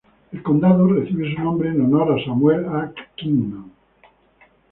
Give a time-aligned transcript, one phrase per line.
[0.31, 2.91] El condado recibe su nombre en honor a Samuel A.
[3.15, 3.71] Kingman.